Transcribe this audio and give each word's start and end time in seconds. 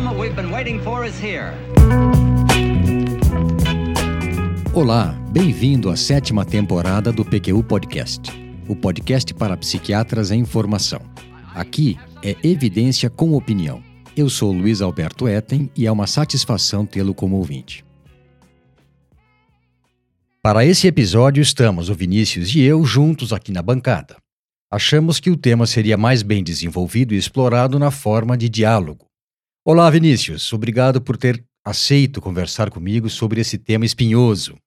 moment 0.00 0.18
we've 0.18 0.34
been 0.34 0.50
waiting 0.50 0.80
for 0.80 1.04
is 1.04 1.14
here. 1.22 1.52
Olá, 4.72 5.12
bem-vindo 5.30 5.88
à 5.88 5.96
sétima 5.96 6.44
temporada 6.44 7.12
do 7.12 7.24
PQU 7.24 7.62
Podcast, 7.62 8.22
o 8.68 8.74
podcast 8.74 9.32
para 9.34 9.56
psiquiatras 9.56 10.32
em 10.32 10.44
formação. 10.44 11.00
Aqui 11.54 11.96
é 12.24 12.36
evidência 12.42 13.08
com 13.08 13.34
opinião. 13.34 13.80
Eu 14.16 14.28
sou 14.28 14.52
Luiz 14.52 14.82
Alberto 14.82 15.28
Etten 15.28 15.70
e 15.76 15.86
é 15.86 15.92
uma 15.92 16.08
satisfação 16.08 16.84
tê-lo 16.84 17.14
como 17.14 17.36
ouvinte. 17.36 17.84
Para 20.42 20.64
esse 20.64 20.88
episódio 20.88 21.40
estamos 21.40 21.88
o 21.88 21.94
Vinícius 21.94 22.52
e 22.54 22.62
eu 22.62 22.84
juntos 22.84 23.32
aqui 23.32 23.52
na 23.52 23.62
bancada. 23.62 24.16
Achamos 24.72 25.20
que 25.20 25.30
o 25.30 25.36
tema 25.36 25.66
seria 25.66 25.96
mais 25.96 26.22
bem 26.22 26.42
desenvolvido 26.42 27.14
e 27.14 27.16
explorado 27.16 27.78
na 27.78 27.92
forma 27.92 28.36
de 28.36 28.48
diálogo. 28.48 29.03
Olá, 29.66 29.88
Vinícius. 29.88 30.52
Obrigado 30.52 31.00
por 31.00 31.16
ter 31.16 31.42
aceito 31.64 32.20
conversar 32.20 32.68
comigo 32.68 33.08
sobre 33.08 33.40
esse 33.40 33.56
tema 33.56 33.86
espinhoso. 33.86 34.58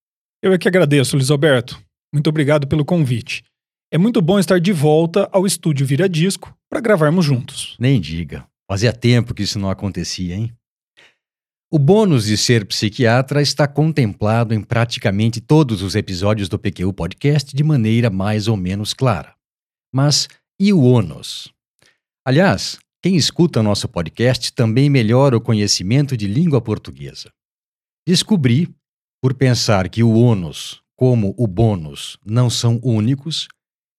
Eu 0.41 0.51
é 0.51 0.57
que 0.57 0.67
agradeço, 0.67 1.15
Luiz 1.15 1.29
Alberto. 1.29 1.79
Muito 2.11 2.27
obrigado 2.27 2.65
pelo 2.65 2.83
convite. 2.83 3.43
É 3.91 3.97
muito 3.99 4.20
bom 4.23 4.39
estar 4.39 4.59
de 4.59 4.73
volta 4.73 5.29
ao 5.31 5.45
estúdio 5.45 5.85
Vira 5.85 6.09
Disco 6.09 6.51
para 6.67 6.81
gravarmos 6.81 7.23
juntos. 7.23 7.77
Nem 7.79 8.01
diga. 8.01 8.47
Fazia 8.67 8.91
tempo 8.91 9.35
que 9.35 9.43
isso 9.43 9.59
não 9.59 9.70
acontecia, 9.70 10.33
hein? 10.33 10.51
O 11.71 11.77
bônus 11.77 12.25
de 12.25 12.35
ser 12.35 12.65
psiquiatra 12.65 13.39
está 13.39 13.67
contemplado 13.67 14.51
em 14.51 14.63
praticamente 14.63 15.39
todos 15.39 15.84
os 15.84 15.93
episódios 15.93 16.49
do 16.49 16.57
PQ 16.57 16.91
Podcast 16.93 17.55
de 17.55 17.63
maneira 17.63 18.09
mais 18.09 18.48
ou 18.48 18.57
menos 18.57 18.95
clara. 18.95 19.35
Mas 19.93 20.27
e 20.59 20.73
o 20.73 20.81
ônus? 20.81 21.53
Aliás, 22.25 22.79
quem 23.07 23.16
escuta 23.16 23.63
nosso 23.63 23.88
podcast 23.88 24.52
também 24.52 24.89
melhora 24.89 25.37
o 25.37 25.40
conhecimento 25.40 26.18
de 26.18 26.27
língua 26.27 26.59
portuguesa. 26.59 27.32
Descobri, 28.05 28.68
por 29.21 29.34
pensar 29.34 29.87
que 29.87 30.04
o 30.04 30.13
ônus, 30.13 30.82
como 30.93 31.34
o 31.37 31.48
bônus, 31.48 32.17
não 32.26 32.49
são 32.49 32.82
únicos, 32.84 33.48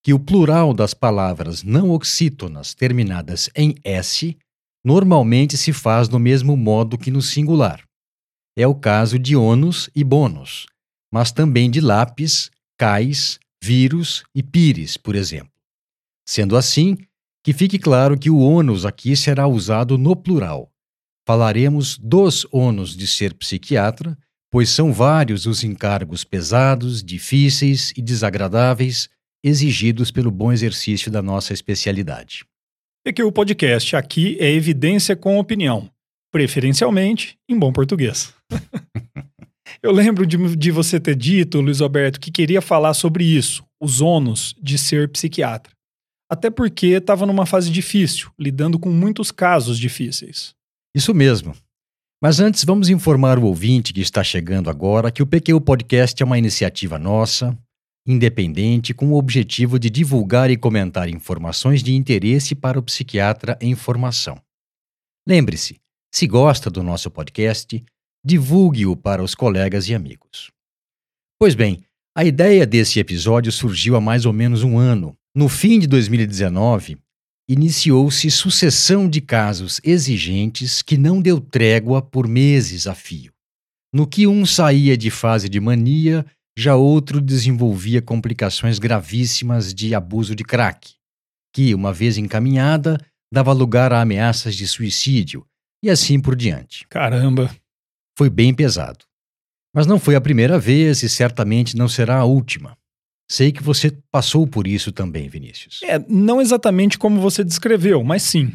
que 0.05 0.13
o 0.13 0.21
plural 0.21 0.75
das 0.75 0.93
palavras 0.93 1.63
não 1.63 1.89
oxítonas 1.89 2.75
terminadas 2.75 3.49
em 3.57 3.75
S 3.83 4.37
normalmente 4.85 5.57
se 5.57 5.73
faz 5.73 6.07
do 6.07 6.19
mesmo 6.19 6.55
modo 6.55 6.99
que 6.99 7.11
no 7.11 7.23
singular. 7.23 7.83
É 8.59 8.67
o 8.67 8.75
caso 8.75 9.19
de 9.19 9.35
ônus 9.35 9.89
e 9.95 10.05
bônus, 10.05 10.67
mas 11.11 11.33
também 11.33 11.71
de 11.71 11.81
lápis, 11.81 12.51
cais, 12.77 13.41
vírus 13.65 14.23
e 14.35 14.43
pires, 14.43 14.99
por 14.99 15.17
exemplo. 15.17 15.51
Sendo 16.29 16.59
assim, 16.59 16.99
que 17.43 17.53
fique 17.53 17.79
claro 17.79 18.19
que 18.19 18.31
o 18.31 18.39
ônus 18.39 18.85
aqui 18.85 19.17
será 19.17 19.47
usado 19.47 19.97
no 19.97 20.15
plural. 20.17 20.71
Falaremos 21.27 21.99
dos 21.99 22.47
ônus 22.51 22.97
de 22.97 23.07
ser 23.07 23.35
psiquiatra, 23.35 24.17
pois 24.51 24.71
são 24.71 24.93
vários 24.93 25.47
os 25.47 25.63
encargos 25.63 26.25
pesados, 26.25 27.03
difíceis 27.03 27.93
e 27.97 28.03
desagradáveis 28.03 29.09
exigidos 29.45 30.11
pelo 30.11 30.31
bom 30.31 30.51
exercício 30.51 31.11
da 31.11 31.23
nossa 31.23 31.53
especialidade. 31.53 32.45
É 33.07 33.13
que 33.13 33.23
o 33.23 33.31
podcast 33.31 33.95
aqui 33.95 34.37
é 34.41 34.51
evidência 34.51 35.15
com 35.15 35.39
opinião, 35.39 35.89
preferencialmente 36.33 37.39
em 37.49 37.59
bom 37.59 37.73
português. 37.73 38.35
Eu 39.83 39.93
lembro 39.93 40.27
de, 40.27 40.57
de 40.57 40.71
você 40.71 40.99
ter 40.99 41.15
dito, 41.15 41.61
Luiz 41.61 41.81
Alberto, 41.81 42.19
que 42.19 42.33
queria 42.33 42.61
falar 42.61 42.95
sobre 42.95 43.23
isso, 43.23 43.63
os 43.81 44.01
ônus 44.01 44.57
de 44.61 44.77
ser 44.77 45.09
psiquiatra 45.11 45.78
até 46.31 46.51
porque 46.51 46.89
estava 46.89 47.25
numa 47.25 47.47
fase 47.47 47.71
difícil, 47.71 48.31
lidando 48.39 48.79
com 48.79 48.91
muitos 48.91 49.31
casos 49.31 49.79
difíceis. 49.79 50.55
Isso 50.95 51.15
mesmo. 51.15 51.55
Mas 52.21 52.41
antes, 52.41 52.65
vamos 52.65 52.89
informar 52.89 53.39
o 53.39 53.45
ouvinte 53.45 53.93
que 53.93 54.01
está 54.01 54.25
chegando 54.25 54.69
agora 54.69 55.11
que 55.11 55.23
o 55.23 55.27
PQ 55.27 55.61
Podcast 55.61 56.21
é 56.21 56.27
uma 56.27 56.39
iniciativa 56.39 56.99
nossa, 56.99 57.57
independente, 58.07 58.93
com 58.93 59.13
o 59.13 59.17
objetivo 59.17 59.79
de 59.79 59.89
divulgar 59.89 60.51
e 60.51 60.57
comentar 60.57 61.09
informações 61.09 61.83
de 61.83 61.95
interesse 61.95 62.55
para 62.55 62.79
o 62.79 62.83
psiquiatra 62.83 63.57
em 63.61 63.75
formação. 63.75 64.41
Lembre-se, 65.27 65.79
se 66.13 66.27
gosta 66.27 66.71
do 66.71 66.83
nosso 66.83 67.11
podcast, 67.11 67.85
divulgue-o 68.25 68.97
para 68.97 69.23
os 69.23 69.35
colegas 69.35 69.89
e 69.89 69.95
amigos. 69.95 70.51
Pois 71.39 71.55
bem, 71.55 71.85
a 72.17 72.25
ideia 72.25 72.67
desse 72.67 72.99
episódio 72.99 73.53
surgiu 73.53 73.95
há 73.95 74.01
mais 74.01 74.27
ou 74.27 74.33
menos 74.33 74.65
um 74.65 74.79
ano, 74.79 75.17
no 75.39 75.49
fim 75.49 75.79
de 75.79 75.87
2019, 75.87 76.99
iniciou-se 77.49 78.29
sucessão 78.29 79.09
de 79.09 79.21
casos 79.21 79.81
exigentes 79.85 80.83
que 80.83 80.99
não 80.99 81.23
deu 81.23 81.41
trégua 81.41 82.03
por 82.03 82.27
meses 82.27 82.89
a 82.89 82.95
fio. 82.97 83.33
No 83.95 84.05
que 84.05 84.27
um 84.27 84.45
saía 84.45 84.97
de 84.97 85.13
fase 85.13 85.49
de 85.49 85.61
mania, 85.61 86.27
já 86.59 86.75
outro 86.75 87.21
desenvolvia 87.21 88.03
complicações 88.03 88.81
gravíssimas 88.81 89.73
de 89.73 89.95
abuso 89.95 90.35
de 90.35 90.43
crack, 90.43 90.95
que, 91.55 91.73
uma 91.73 91.93
vez 91.93 92.19
encaminhada, 92.19 93.01
dava 93.33 93.53
lugar 93.53 93.93
a 93.93 94.01
ameaças 94.01 94.57
de 94.57 94.67
suicídio 94.67 95.47
e 95.81 95.89
assim 95.89 96.19
por 96.19 96.35
diante. 96.35 96.85
Caramba! 96.89 97.49
Foi 98.19 98.29
bem 98.29 98.53
pesado. 98.53 99.05
Mas 99.73 99.87
não 99.87 100.01
foi 100.01 100.17
a 100.17 100.21
primeira 100.21 100.59
vez 100.59 101.05
e 101.05 101.09
certamente 101.09 101.77
não 101.77 101.87
será 101.87 102.17
a 102.17 102.25
última. 102.25 102.77
Sei 103.31 103.53
que 103.53 103.63
você 103.63 103.97
passou 104.11 104.47
por 104.47 104.67
isso 104.67 104.91
também, 104.91 105.29
Vinícius. 105.29 105.81
É, 105.83 105.99
não 106.09 106.41
exatamente 106.41 106.99
como 106.99 107.21
você 107.21 107.45
descreveu, 107.45 108.03
mas 108.03 108.23
sim. 108.23 108.53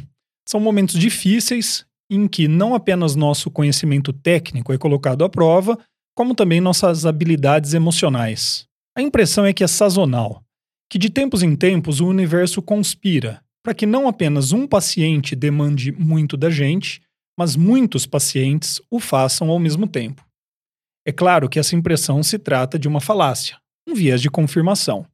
São 0.47 0.59
momentos 0.59 0.99
difíceis 0.99 1.85
em 2.09 2.27
que 2.27 2.47
não 2.47 2.73
apenas 2.73 3.15
nosso 3.15 3.49
conhecimento 3.51 4.11
técnico 4.11 4.73
é 4.73 4.77
colocado 4.77 5.23
à 5.23 5.29
prova, 5.29 5.77
como 6.15 6.35
também 6.35 6.59
nossas 6.59 7.05
habilidades 7.05 7.73
emocionais. 7.73 8.65
A 8.95 9.01
impressão 9.01 9.45
é 9.45 9.53
que 9.53 9.63
é 9.63 9.67
sazonal, 9.67 10.43
que 10.89 10.99
de 10.99 11.09
tempos 11.09 11.41
em 11.41 11.55
tempos 11.55 11.99
o 11.99 12.07
universo 12.07 12.61
conspira 12.61 13.41
para 13.63 13.73
que 13.73 13.85
não 13.85 14.07
apenas 14.07 14.51
um 14.51 14.67
paciente 14.67 15.35
demande 15.35 15.91
muito 15.91 16.35
da 16.35 16.49
gente, 16.49 17.01
mas 17.39 17.55
muitos 17.55 18.05
pacientes 18.05 18.81
o 18.91 18.99
façam 18.99 19.49
ao 19.49 19.57
mesmo 19.57 19.87
tempo. 19.87 20.23
É 21.07 21.11
claro 21.11 21.49
que 21.49 21.57
essa 21.57 21.75
impressão 21.75 22.21
se 22.21 22.37
trata 22.37 22.77
de 22.77 22.87
uma 22.87 22.99
falácia, 22.99 23.57
um 23.87 23.93
viés 23.93 24.21
de 24.21 24.29
confirmação. 24.29 25.05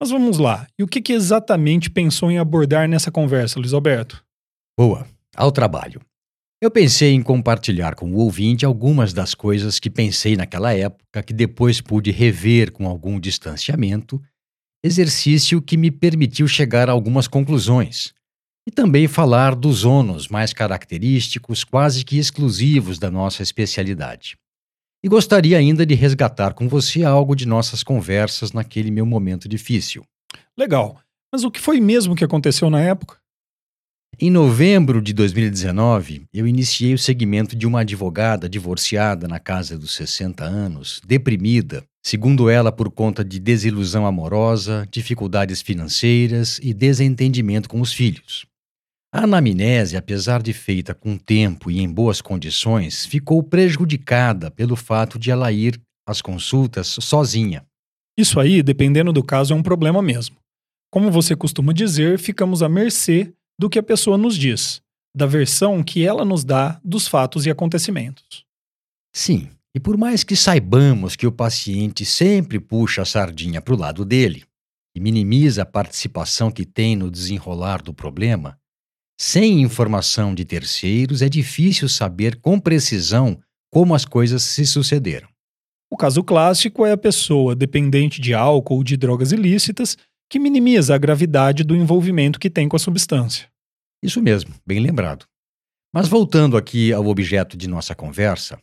Mas 0.00 0.10
vamos 0.10 0.38
lá, 0.38 0.66
e 0.78 0.82
o 0.82 0.86
que, 0.86 1.00
que 1.00 1.12
exatamente 1.12 1.90
pensou 1.90 2.30
em 2.30 2.38
abordar 2.38 2.88
nessa 2.88 3.10
conversa, 3.10 3.58
Luiz 3.58 3.72
Alberto? 3.72 4.24
Boa, 4.78 5.06
ao 5.34 5.50
trabalho. 5.50 6.00
Eu 6.60 6.70
pensei 6.70 7.12
em 7.12 7.22
compartilhar 7.22 7.94
com 7.94 8.12
o 8.12 8.18
ouvinte 8.18 8.64
algumas 8.64 9.12
das 9.12 9.34
coisas 9.34 9.78
que 9.78 9.88
pensei 9.88 10.36
naquela 10.36 10.72
época, 10.72 11.22
que 11.22 11.32
depois 11.32 11.80
pude 11.80 12.10
rever 12.10 12.72
com 12.72 12.88
algum 12.88 13.18
distanciamento, 13.18 14.20
exercício 14.84 15.62
que 15.62 15.76
me 15.76 15.90
permitiu 15.90 16.46
chegar 16.48 16.88
a 16.88 16.92
algumas 16.92 17.28
conclusões, 17.28 18.12
e 18.66 18.70
também 18.70 19.08
falar 19.08 19.54
dos 19.54 19.84
ônus 19.84 20.28
mais 20.28 20.52
característicos, 20.52 21.64
quase 21.64 22.04
que 22.04 22.18
exclusivos 22.18 22.98
da 22.98 23.10
nossa 23.10 23.42
especialidade. 23.42 24.36
E 25.02 25.08
gostaria 25.08 25.56
ainda 25.56 25.86
de 25.86 25.94
resgatar 25.94 26.54
com 26.54 26.68
você 26.68 27.04
algo 27.04 27.36
de 27.36 27.46
nossas 27.46 27.82
conversas 27.82 28.52
naquele 28.52 28.90
meu 28.90 29.06
momento 29.06 29.48
difícil. 29.48 30.04
Legal. 30.56 30.98
Mas 31.32 31.44
o 31.44 31.50
que 31.50 31.60
foi 31.60 31.80
mesmo 31.80 32.16
que 32.16 32.24
aconteceu 32.24 32.68
na 32.68 32.80
época? 32.80 33.16
Em 34.20 34.30
novembro 34.30 35.00
de 35.00 35.12
2019, 35.12 36.22
eu 36.34 36.44
iniciei 36.44 36.92
o 36.92 36.98
segmento 36.98 37.54
de 37.54 37.64
uma 37.64 37.82
advogada 37.82 38.48
divorciada 38.48 39.28
na 39.28 39.38
casa 39.38 39.78
dos 39.78 39.94
60 39.94 40.42
anos, 40.42 41.00
deprimida, 41.06 41.84
segundo 42.04 42.50
ela 42.50 42.72
por 42.72 42.90
conta 42.90 43.24
de 43.24 43.38
desilusão 43.38 44.04
amorosa, 44.04 44.88
dificuldades 44.90 45.62
financeiras 45.62 46.58
e 46.60 46.74
desentendimento 46.74 47.68
com 47.68 47.80
os 47.80 47.92
filhos. 47.92 48.44
A 49.10 49.24
anamnese, 49.24 49.96
apesar 49.96 50.42
de 50.42 50.52
feita 50.52 50.94
com 50.94 51.16
tempo 51.16 51.70
e 51.70 51.80
em 51.80 51.88
boas 51.88 52.20
condições, 52.20 53.06
ficou 53.06 53.42
prejudicada 53.42 54.50
pelo 54.50 54.76
fato 54.76 55.18
de 55.18 55.30
ela 55.30 55.50
ir 55.50 55.80
às 56.06 56.20
consultas 56.20 56.88
sozinha. 57.00 57.64
Isso 58.18 58.38
aí, 58.38 58.62
dependendo 58.62 59.10
do 59.10 59.24
caso, 59.24 59.54
é 59.54 59.56
um 59.56 59.62
problema 59.62 60.02
mesmo. 60.02 60.36
Como 60.90 61.10
você 61.10 61.34
costuma 61.34 61.72
dizer, 61.72 62.18
ficamos 62.18 62.62
à 62.62 62.68
mercê 62.68 63.32
do 63.58 63.70
que 63.70 63.78
a 63.78 63.82
pessoa 63.82 64.18
nos 64.18 64.36
diz, 64.36 64.82
da 65.16 65.24
versão 65.24 65.82
que 65.82 66.04
ela 66.04 66.24
nos 66.24 66.44
dá 66.44 66.78
dos 66.84 67.08
fatos 67.08 67.46
e 67.46 67.50
acontecimentos. 67.50 68.44
Sim, 69.14 69.48
e 69.74 69.80
por 69.80 69.96
mais 69.96 70.22
que 70.22 70.36
saibamos 70.36 71.16
que 71.16 71.26
o 71.26 71.32
paciente 71.32 72.04
sempre 72.04 72.60
puxa 72.60 73.02
a 73.02 73.06
sardinha 73.06 73.62
para 73.62 73.74
o 73.74 73.78
lado 73.78 74.04
dele 74.04 74.44
e 74.94 75.00
minimiza 75.00 75.62
a 75.62 75.66
participação 75.66 76.50
que 76.50 76.66
tem 76.66 76.94
no 76.94 77.10
desenrolar 77.10 77.80
do 77.80 77.94
problema, 77.94 78.58
sem 79.20 79.62
informação 79.62 80.32
de 80.32 80.44
terceiros, 80.44 81.22
é 81.22 81.28
difícil 81.28 81.88
saber 81.88 82.36
com 82.36 82.60
precisão 82.60 83.38
como 83.70 83.94
as 83.94 84.04
coisas 84.04 84.42
se 84.42 84.64
sucederam. 84.64 85.28
O 85.90 85.96
caso 85.96 86.22
clássico 86.22 86.86
é 86.86 86.92
a 86.92 86.96
pessoa 86.96 87.56
dependente 87.56 88.20
de 88.20 88.32
álcool 88.32 88.76
ou 88.76 88.84
de 88.84 88.96
drogas 88.96 89.32
ilícitas 89.32 89.96
que 90.30 90.38
minimiza 90.38 90.94
a 90.94 90.98
gravidade 90.98 91.64
do 91.64 91.74
envolvimento 91.74 92.38
que 92.38 92.50
tem 92.50 92.68
com 92.68 92.76
a 92.76 92.78
substância. 92.78 93.48
Isso 94.02 94.22
mesmo, 94.22 94.54
bem 94.66 94.78
lembrado. 94.78 95.26
Mas 95.92 96.06
voltando 96.06 96.56
aqui 96.56 96.92
ao 96.92 97.06
objeto 97.06 97.56
de 97.56 97.66
nossa 97.66 97.94
conversa, 97.94 98.60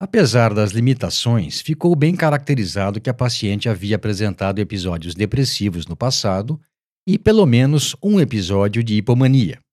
apesar 0.00 0.54
das 0.54 0.72
limitações, 0.72 1.60
ficou 1.60 1.94
bem 1.94 2.16
caracterizado 2.16 3.00
que 3.00 3.10
a 3.10 3.14
paciente 3.14 3.68
havia 3.68 3.96
apresentado 3.96 4.58
episódios 4.58 5.14
depressivos 5.14 5.86
no 5.86 5.94
passado 5.94 6.58
e 7.06 7.18
pelo 7.18 7.44
menos 7.44 7.94
um 8.02 8.18
episódio 8.18 8.82
de 8.82 8.96
hipomania. 8.96 9.63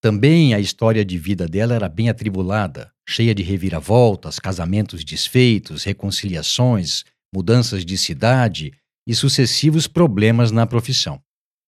Também 0.00 0.54
a 0.54 0.60
história 0.60 1.04
de 1.04 1.18
vida 1.18 1.46
dela 1.46 1.74
era 1.74 1.88
bem 1.88 2.08
atribulada, 2.08 2.90
cheia 3.06 3.34
de 3.34 3.42
reviravoltas, 3.42 4.38
casamentos 4.38 5.04
desfeitos, 5.04 5.84
reconciliações, 5.84 7.04
mudanças 7.34 7.84
de 7.84 7.98
cidade 7.98 8.72
e 9.06 9.14
sucessivos 9.14 9.86
problemas 9.86 10.50
na 10.50 10.66
profissão. 10.66 11.20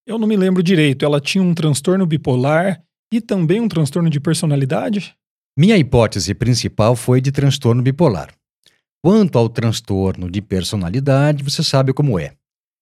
Eu 0.06 0.18
não 0.18 0.26
me 0.26 0.36
lembro 0.36 0.62
direito, 0.62 1.04
ela 1.04 1.20
tinha 1.20 1.44
um 1.44 1.52
transtorno 1.52 2.06
bipolar 2.06 2.82
e 3.12 3.20
também 3.20 3.60
um 3.60 3.68
transtorno 3.68 4.08
de 4.08 4.18
personalidade? 4.18 5.14
Minha 5.56 5.76
hipótese 5.76 6.34
principal 6.34 6.96
foi 6.96 7.20
de 7.20 7.30
transtorno 7.30 7.82
bipolar. 7.82 8.34
Quanto 9.04 9.36
ao 9.36 9.48
transtorno 9.48 10.30
de 10.30 10.40
personalidade, 10.40 11.44
você 11.44 11.62
sabe 11.62 11.92
como 11.92 12.18
é. 12.18 12.32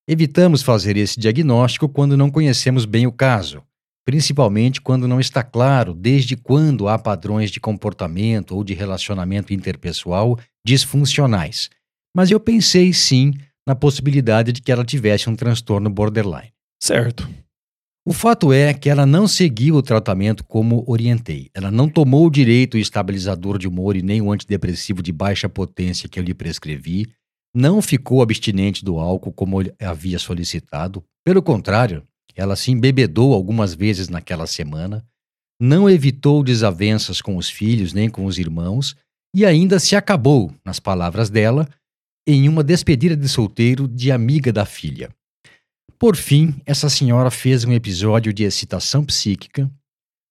Evitamos 0.08 0.62
fazer 0.62 0.96
esse 0.96 1.18
diagnóstico 1.18 1.88
quando 1.88 2.16
não 2.16 2.30
conhecemos 2.30 2.84
bem 2.84 3.06
o 3.06 3.12
caso, 3.12 3.62
principalmente 4.10 4.80
quando 4.80 5.06
não 5.06 5.20
está 5.20 5.40
claro 5.40 5.94
desde 5.94 6.36
quando 6.36 6.88
há 6.88 6.98
padrões 6.98 7.48
de 7.48 7.60
comportamento 7.60 8.56
ou 8.56 8.64
de 8.64 8.74
relacionamento 8.74 9.54
interpessoal 9.54 10.36
disfuncionais. 10.66 11.70
Mas 12.12 12.28
eu 12.28 12.40
pensei 12.40 12.92
sim 12.92 13.32
na 13.64 13.76
possibilidade 13.76 14.50
de 14.50 14.62
que 14.62 14.72
ela 14.72 14.84
tivesse 14.84 15.30
um 15.30 15.36
transtorno 15.36 15.88
borderline. 15.88 16.52
Certo. 16.82 17.30
O 18.04 18.12
fato 18.12 18.52
é 18.52 18.74
que 18.74 18.90
ela 18.90 19.06
não 19.06 19.28
seguiu 19.28 19.76
o 19.76 19.82
tratamento 19.82 20.42
como 20.42 20.82
orientei. 20.88 21.48
Ela 21.54 21.70
não 21.70 21.88
tomou 21.88 22.26
o 22.26 22.30
direito 22.30 22.76
estabilizador 22.76 23.58
de 23.58 23.68
humor 23.68 23.96
e 23.96 24.02
nem 24.02 24.20
o 24.20 24.32
antidepressivo 24.32 25.04
de 25.04 25.12
baixa 25.12 25.48
potência 25.48 26.08
que 26.08 26.18
eu 26.18 26.24
lhe 26.24 26.34
prescrevi, 26.34 27.06
não 27.54 27.80
ficou 27.80 28.22
abstinente 28.22 28.84
do 28.84 28.98
álcool 28.98 29.32
como 29.32 29.58
havia 29.80 30.18
solicitado. 30.18 31.04
Pelo 31.24 31.40
contrário, 31.40 32.02
ela 32.34 32.56
se 32.56 32.70
embebedou 32.70 33.34
algumas 33.34 33.74
vezes 33.74 34.08
naquela 34.08 34.46
semana, 34.46 35.04
não 35.60 35.88
evitou 35.88 36.42
desavenças 36.42 37.20
com 37.20 37.36
os 37.36 37.48
filhos 37.48 37.92
nem 37.92 38.08
com 38.08 38.24
os 38.24 38.38
irmãos 38.38 38.96
e 39.34 39.44
ainda 39.44 39.78
se 39.78 39.94
acabou, 39.94 40.52
nas 40.64 40.80
palavras 40.80 41.30
dela, 41.30 41.68
em 42.26 42.48
uma 42.48 42.64
despedida 42.64 43.16
de 43.16 43.28
solteiro 43.28 43.86
de 43.86 44.10
amiga 44.10 44.52
da 44.52 44.64
filha. 44.64 45.10
Por 45.98 46.16
fim, 46.16 46.54
essa 46.64 46.88
senhora 46.88 47.30
fez 47.30 47.64
um 47.64 47.72
episódio 47.72 48.32
de 48.32 48.44
excitação 48.44 49.04
psíquica 49.04 49.70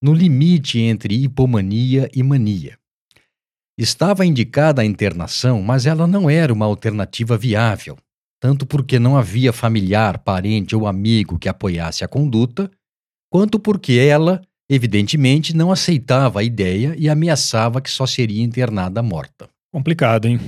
no 0.02 0.14
limite 0.14 0.80
entre 0.80 1.14
hipomania 1.14 2.10
e 2.16 2.24
mania. 2.24 2.78
Estava 3.78 4.26
indicada 4.26 4.82
a 4.82 4.86
internação, 4.86 5.62
mas 5.62 5.86
ela 5.86 6.08
não 6.08 6.30
era 6.30 6.52
uma 6.52 6.66
alternativa 6.66 7.38
viável, 7.38 7.98
tanto 8.40 8.66
porque 8.66 8.98
não 8.98 9.18
havia 9.18 9.52
familiar, 9.52 10.20
parente 10.20 10.76
ou 10.76 10.88
amigo 10.88 11.38
que 11.38 11.50
apoiasse 11.50 12.04
a 12.04 12.08
conduta, 12.08 12.72
quanto 13.30 13.60
porque 13.60 13.94
ela, 13.94 14.42
evidentemente, 14.70 15.56
não 15.56 15.72
aceitava 15.72 16.40
a 16.40 16.44
ideia 16.44 16.96
e 16.98 17.10
ameaçava 17.10 17.82
que 17.82 17.90
só 17.90 18.06
seria 18.06 18.44
internada 18.44 19.04
morta. 19.04 19.50
Complicado, 19.72 20.28
hein? 20.28 20.40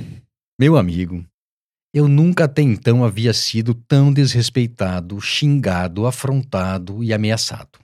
Meu 0.60 0.78
amigo, 0.78 1.26
eu 1.94 2.08
nunca 2.08 2.46
até 2.46 2.62
então 2.62 3.04
havia 3.04 3.34
sido 3.34 3.74
tão 3.74 4.14
desrespeitado, 4.14 5.20
xingado, 5.20 6.08
afrontado 6.08 7.04
e 7.04 7.14
ameaçado. 7.14 7.80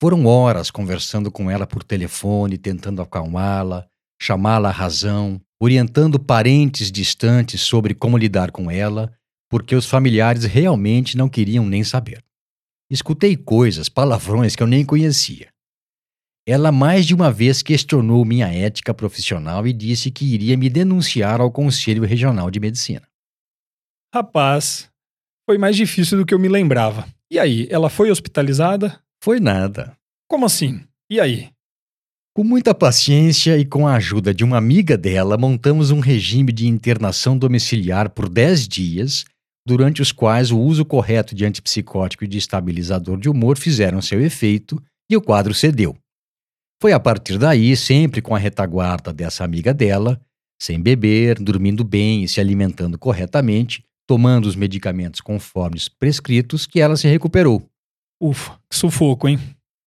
Foram 0.00 0.26
horas 0.26 0.70
conversando 0.70 1.30
com 1.30 1.50
ela 1.50 1.66
por 1.66 1.84
telefone, 1.84 2.56
tentando 2.56 3.02
acalmá-la, 3.02 3.86
chamá-la 4.20 4.70
à 4.70 4.72
razão, 4.72 5.40
orientando 5.60 6.18
parentes 6.18 6.90
distantes 6.90 7.60
sobre 7.60 7.94
como 7.94 8.18
lidar 8.18 8.50
com 8.50 8.70
ela, 8.70 9.12
porque 9.54 9.76
os 9.76 9.86
familiares 9.86 10.42
realmente 10.42 11.16
não 11.16 11.28
queriam 11.28 11.64
nem 11.64 11.84
saber. 11.84 12.20
Escutei 12.90 13.36
coisas, 13.36 13.88
palavrões 13.88 14.56
que 14.56 14.62
eu 14.64 14.66
nem 14.66 14.84
conhecia. 14.84 15.46
Ela 16.44 16.72
mais 16.72 17.06
de 17.06 17.14
uma 17.14 17.30
vez 17.30 17.62
questionou 17.62 18.24
minha 18.24 18.48
ética 18.48 18.92
profissional 18.92 19.64
e 19.64 19.72
disse 19.72 20.10
que 20.10 20.24
iria 20.24 20.56
me 20.56 20.68
denunciar 20.68 21.40
ao 21.40 21.52
Conselho 21.52 22.02
Regional 22.02 22.50
de 22.50 22.58
Medicina. 22.58 23.06
Rapaz, 24.12 24.90
foi 25.48 25.56
mais 25.56 25.76
difícil 25.76 26.18
do 26.18 26.26
que 26.26 26.34
eu 26.34 26.38
me 26.40 26.48
lembrava. 26.48 27.06
E 27.30 27.38
aí, 27.38 27.68
ela 27.70 27.88
foi 27.88 28.10
hospitalizada? 28.10 29.00
Foi 29.22 29.38
nada. 29.38 29.96
Como 30.28 30.46
assim? 30.46 30.82
E 31.08 31.20
aí? 31.20 31.48
Com 32.34 32.42
muita 32.42 32.74
paciência 32.74 33.56
e 33.56 33.64
com 33.64 33.86
a 33.86 33.94
ajuda 33.94 34.34
de 34.34 34.42
uma 34.42 34.58
amiga 34.58 34.98
dela, 34.98 35.38
montamos 35.38 35.92
um 35.92 36.00
regime 36.00 36.50
de 36.50 36.66
internação 36.66 37.38
domiciliar 37.38 38.10
por 38.10 38.28
10 38.28 38.66
dias, 38.66 39.24
durante 39.66 40.02
os 40.02 40.12
quais 40.12 40.50
o 40.50 40.58
uso 40.58 40.84
correto 40.84 41.34
de 41.34 41.44
antipsicótico 41.44 42.24
e 42.24 42.28
de 42.28 42.38
estabilizador 42.38 43.18
de 43.18 43.28
humor 43.28 43.56
fizeram 43.56 44.02
seu 44.02 44.20
efeito 44.20 44.82
e 45.10 45.16
o 45.16 45.22
quadro 45.22 45.54
cedeu. 45.54 45.96
Foi 46.80 46.92
a 46.92 47.00
partir 47.00 47.38
daí, 47.38 47.76
sempre 47.76 48.20
com 48.20 48.34
a 48.34 48.38
retaguarda 48.38 49.12
dessa 49.12 49.44
amiga 49.44 49.72
dela, 49.72 50.20
sem 50.60 50.80
beber, 50.80 51.38
dormindo 51.38 51.82
bem 51.82 52.24
e 52.24 52.28
se 52.28 52.40
alimentando 52.40 52.98
corretamente, 52.98 53.82
tomando 54.06 54.46
os 54.46 54.56
medicamentos 54.56 55.20
conforme 55.20 55.76
os 55.76 55.88
prescritos, 55.88 56.66
que 56.66 56.80
ela 56.80 56.96
se 56.96 57.08
recuperou. 57.08 57.66
Ufa, 58.20 58.58
que 58.68 58.76
sufoco, 58.76 59.28
hein? 59.28 59.38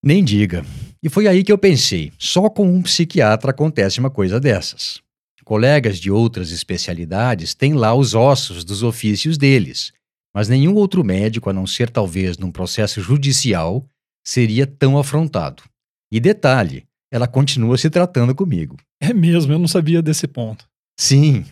Nem 0.04 0.24
diga. 0.24 0.66
E 1.04 1.10
foi 1.10 1.28
aí 1.28 1.44
que 1.44 1.52
eu 1.52 1.58
pensei: 1.58 2.12
só 2.18 2.50
com 2.50 2.68
um 2.68 2.82
psiquiatra 2.82 3.52
acontece 3.52 4.00
uma 4.00 4.10
coisa 4.10 4.40
dessas. 4.40 5.02
Colegas 5.48 5.98
de 5.98 6.12
outras 6.12 6.52
especialidades 6.52 7.56
têm 7.56 7.74
lá 7.74 7.96
os 7.96 8.14
ossos 8.14 8.66
dos 8.66 8.84
ofícios 8.84 9.38
deles, 9.38 9.94
mas 10.36 10.50
nenhum 10.50 10.74
outro 10.74 11.06
médico, 11.06 11.50
a 11.50 11.54
não 11.54 11.66
ser 11.66 11.90
talvez 11.90 12.38
num 12.38 12.52
processo 12.52 13.00
judicial, 13.00 13.88
seria 14.26 14.68
tão 14.68 14.98
afrontado. 14.98 15.64
E 16.12 16.20
detalhe, 16.20 16.84
ela 17.10 17.30
continua 17.30 17.78
se 17.78 17.90
tratando 17.90 18.36
comigo. 18.36 18.76
É 19.02 19.14
mesmo, 19.14 19.54
eu 19.54 19.58
não 19.58 19.70
sabia 19.70 20.02
desse 20.02 20.28
ponto. 20.28 20.68
Sim, 21.00 21.46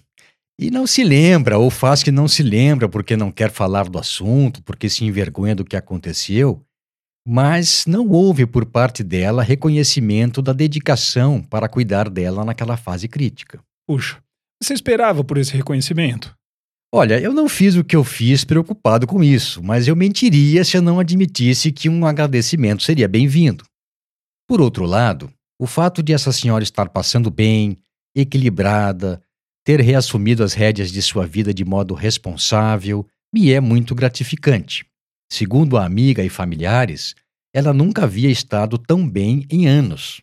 e 0.60 0.70
não 0.70 0.86
se 0.86 1.02
lembra, 1.02 1.58
ou 1.58 1.70
faz 1.70 2.04
que 2.04 2.12
não 2.12 2.28
se 2.28 2.44
lembra 2.44 2.90
porque 2.90 3.16
não 3.16 3.32
quer 3.32 3.50
falar 3.50 3.88
do 3.88 3.98
assunto, 3.98 4.62
porque 4.64 4.90
se 4.90 5.06
envergonha 5.06 5.56
do 5.56 5.64
que 5.64 5.78
aconteceu, 5.78 6.62
mas 7.26 7.86
não 7.86 8.10
houve 8.10 8.46
por 8.46 8.66
parte 8.66 9.06
dela 9.06 9.42
reconhecimento 9.42 10.42
da 10.42 10.52
dedicação 10.52 11.42
para 11.42 11.70
cuidar 11.70 12.10
dela 12.10 12.44
naquela 12.44 12.76
fase 12.76 13.08
crítica. 13.08 13.64
Puxa, 13.88 14.22
você 14.62 14.74
esperava 14.74 15.24
por 15.24 15.38
esse 15.38 15.54
reconhecimento? 15.56 16.36
Olha, 16.94 17.20
eu 17.20 17.34
não 17.34 17.48
fiz 17.50 17.76
o 17.76 17.84
que 17.84 17.96
eu 17.96 18.04
fiz 18.04 18.44
preocupado 18.44 19.06
com 19.06 19.24
isso, 19.24 19.62
mas 19.62 19.88
eu 19.88 19.96
mentiria 19.96 20.64
se 20.64 20.78
eu 20.78 20.82
não 20.82 21.00
admitisse 21.00 21.72
que 21.72 21.90
um 21.90 22.06
agradecimento 22.06 22.84
seria 22.84 23.08
bem-vindo. 23.08 23.66
Por 24.48 24.62
outro 24.62 24.86
lado, 24.86 25.32
o 25.60 25.68
fato 25.68 26.02
de 26.02 26.14
essa 26.14 26.32
senhora 26.32 26.64
estar 26.64 26.90
passando 26.90 27.30
bem, 27.30 27.78
equilibrada, 28.16 29.22
ter 29.64 29.82
reassumido 29.82 30.44
as 30.44 30.54
rédeas 30.54 30.92
de 30.92 31.02
sua 31.02 31.28
vida 31.28 31.54
de 31.54 31.66
modo 31.66 31.94
responsável 31.94 33.06
me 33.34 33.52
é 33.52 33.60
muito 33.60 33.94
gratificante. 33.94 34.86
Segundo 35.30 35.78
a 35.78 35.86
amiga 35.86 36.24
e 36.24 36.30
familiares, 36.30 37.14
ela 37.54 37.74
nunca 37.74 38.04
havia 38.04 38.30
estado 38.30 38.78
tão 38.78 39.08
bem 39.08 39.46
em 39.50 39.68
anos. 39.68 40.22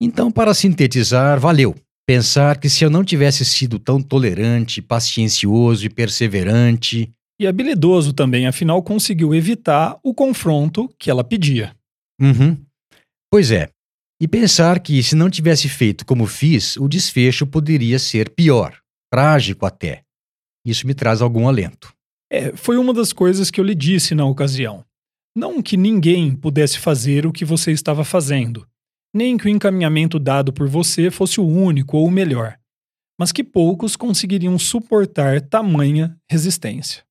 Então, 0.00 0.30
para 0.30 0.54
sintetizar, 0.54 1.38
valeu 1.38 1.76
pensar 2.10 2.58
que 2.58 2.68
se 2.68 2.84
eu 2.84 2.90
não 2.90 3.04
tivesse 3.04 3.44
sido 3.44 3.78
tão 3.78 4.02
tolerante, 4.02 4.82
paciencioso 4.82 5.86
e 5.86 5.88
perseverante. 5.88 7.08
E 7.38 7.46
habilidoso 7.46 8.12
também, 8.12 8.48
afinal 8.48 8.82
conseguiu 8.82 9.32
evitar 9.32 9.96
o 10.02 10.12
confronto 10.12 10.92
que 10.98 11.08
ela 11.08 11.22
pedia. 11.22 11.72
Uhum. 12.20 12.58
Pois 13.30 13.52
é, 13.52 13.70
e 14.20 14.26
pensar 14.26 14.80
que, 14.80 15.00
se 15.04 15.14
não 15.14 15.30
tivesse 15.30 15.68
feito 15.68 16.04
como 16.04 16.26
fiz, 16.26 16.76
o 16.78 16.88
desfecho 16.88 17.46
poderia 17.46 17.96
ser 17.96 18.30
pior, 18.30 18.76
trágico 19.08 19.64
até. 19.64 20.02
Isso 20.66 20.88
me 20.88 20.94
traz 20.94 21.22
algum 21.22 21.46
alento. 21.46 21.94
É, 22.28 22.56
foi 22.56 22.76
uma 22.76 22.92
das 22.92 23.12
coisas 23.12 23.52
que 23.52 23.60
eu 23.60 23.64
lhe 23.64 23.74
disse 23.74 24.16
na 24.16 24.24
ocasião. 24.24 24.84
Não 25.36 25.62
que 25.62 25.76
ninguém 25.76 26.34
pudesse 26.34 26.76
fazer 26.76 27.24
o 27.24 27.32
que 27.32 27.44
você 27.44 27.70
estava 27.70 28.02
fazendo, 28.02 28.66
nem 29.14 29.36
que 29.36 29.46
o 29.46 29.48
encaminhamento 29.48 30.18
dado 30.18 30.52
por 30.52 30.68
você 30.68 31.10
fosse 31.10 31.40
o 31.40 31.46
único 31.46 31.96
ou 31.96 32.06
o 32.06 32.10
melhor, 32.10 32.58
mas 33.18 33.32
que 33.32 33.44
poucos 33.44 33.96
conseguiriam 33.96 34.58
suportar 34.58 35.40
tamanha 35.40 36.16
resistência. 36.30 37.04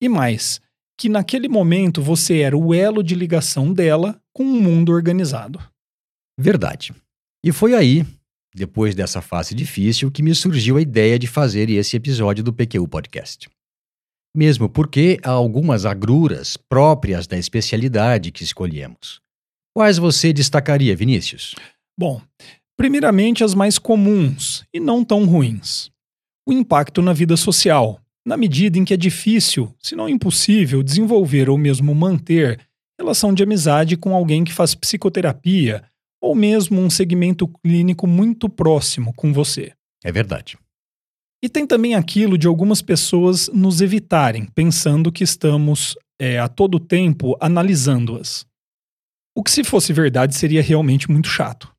E 0.00 0.08
mais, 0.08 0.60
que 0.98 1.08
naquele 1.08 1.48
momento 1.48 2.00
você 2.00 2.38
era 2.40 2.56
o 2.56 2.72
elo 2.72 3.02
de 3.02 3.14
ligação 3.14 3.72
dela 3.72 4.20
com 4.32 4.44
o 4.44 4.46
um 4.46 4.60
mundo 4.60 4.92
organizado. 4.92 5.60
Verdade. 6.38 6.94
E 7.44 7.52
foi 7.52 7.74
aí, 7.74 8.06
depois 8.54 8.94
dessa 8.94 9.20
fase 9.20 9.54
difícil, 9.54 10.10
que 10.10 10.22
me 10.22 10.34
surgiu 10.34 10.76
a 10.76 10.80
ideia 10.80 11.18
de 11.18 11.26
fazer 11.26 11.68
esse 11.70 11.96
episódio 11.96 12.42
do 12.42 12.52
PQ 12.52 12.86
Podcast. 12.88 13.48
Mesmo 14.36 14.68
porque 14.68 15.18
há 15.22 15.30
algumas 15.30 15.84
agruras 15.84 16.56
próprias 16.56 17.26
da 17.26 17.36
especialidade 17.36 18.30
que 18.30 18.42
escolhemos. 18.42 19.20
Quais 19.78 19.96
você 19.96 20.32
destacaria, 20.32 20.96
Vinícius? 20.96 21.54
Bom, 21.96 22.20
primeiramente 22.76 23.44
as 23.44 23.54
mais 23.54 23.78
comuns 23.78 24.64
e 24.74 24.80
não 24.80 25.04
tão 25.04 25.24
ruins. 25.24 25.88
O 26.44 26.52
impacto 26.52 27.00
na 27.00 27.12
vida 27.12 27.36
social, 27.36 28.00
na 28.26 28.36
medida 28.36 28.76
em 28.76 28.84
que 28.84 28.92
é 28.92 28.96
difícil, 28.96 29.72
se 29.78 29.94
não 29.94 30.08
impossível, 30.08 30.82
desenvolver 30.82 31.48
ou 31.48 31.56
mesmo 31.56 31.94
manter 31.94 32.58
relação 32.98 33.32
de 33.32 33.44
amizade 33.44 33.96
com 33.96 34.16
alguém 34.16 34.42
que 34.42 34.52
faz 34.52 34.74
psicoterapia 34.74 35.84
ou 36.20 36.34
mesmo 36.34 36.80
um 36.80 36.90
segmento 36.90 37.46
clínico 37.46 38.04
muito 38.04 38.48
próximo 38.48 39.14
com 39.14 39.32
você. 39.32 39.74
É 40.02 40.10
verdade. 40.10 40.58
E 41.40 41.48
tem 41.48 41.64
também 41.64 41.94
aquilo 41.94 42.36
de 42.36 42.48
algumas 42.48 42.82
pessoas 42.82 43.48
nos 43.54 43.80
evitarem, 43.80 44.44
pensando 44.46 45.12
que 45.12 45.22
estamos 45.22 45.94
é, 46.20 46.36
a 46.36 46.48
todo 46.48 46.80
tempo 46.80 47.36
analisando-as. 47.40 48.44
O 49.38 49.42
que, 49.44 49.52
se 49.52 49.62
fosse 49.62 49.92
verdade, 49.92 50.34
seria 50.34 50.60
realmente 50.60 51.08
muito 51.08 51.28
chato. 51.28 51.72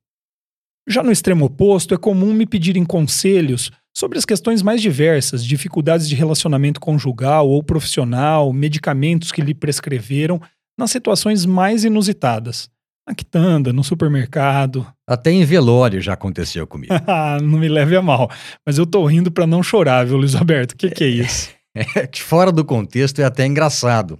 Já 0.88 1.02
no 1.02 1.12
extremo 1.12 1.44
oposto, 1.44 1.92
é 1.92 1.98
comum 1.98 2.32
me 2.32 2.46
pedirem 2.46 2.86
conselhos 2.86 3.70
sobre 3.94 4.16
as 4.16 4.24
questões 4.24 4.62
mais 4.62 4.80
diversas, 4.80 5.44
dificuldades 5.44 6.08
de 6.08 6.14
relacionamento 6.14 6.80
conjugal 6.80 7.46
ou 7.46 7.62
profissional, 7.62 8.50
medicamentos 8.50 9.30
que 9.30 9.42
lhe 9.42 9.52
prescreveram, 9.52 10.40
nas 10.78 10.90
situações 10.90 11.44
mais 11.44 11.84
inusitadas. 11.84 12.70
Na 13.06 13.14
quitanda, 13.14 13.74
no 13.74 13.84
supermercado. 13.84 14.86
Até 15.06 15.30
em 15.30 15.44
velório 15.44 16.00
já 16.00 16.14
aconteceu 16.14 16.66
comigo. 16.66 16.94
não 17.44 17.58
me 17.58 17.68
leve 17.68 17.94
a 17.94 18.00
mal. 18.00 18.30
Mas 18.64 18.78
eu 18.78 18.86
tô 18.86 19.04
rindo 19.04 19.30
para 19.30 19.46
não 19.46 19.62
chorar, 19.62 20.06
viu, 20.06 20.16
Luiz 20.16 20.34
Alberto? 20.34 20.74
O 20.74 20.78
que, 20.78 20.88
que 20.88 21.04
é 21.04 21.08
isso? 21.08 21.50
É 21.94 22.04
que 22.04 22.20
fora 22.20 22.50
do 22.50 22.64
contexto 22.64 23.20
é 23.20 23.24
até 23.24 23.46
engraçado. 23.46 24.18